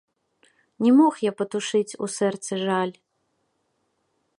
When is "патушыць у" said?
1.41-2.11